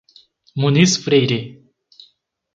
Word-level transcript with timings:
Muniz 0.55 0.97
Freire 0.97 1.37